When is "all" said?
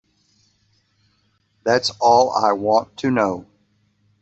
2.01-2.31